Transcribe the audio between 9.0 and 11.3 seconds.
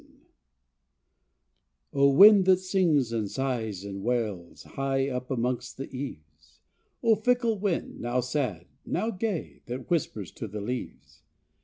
gay, That whispers to the leaves.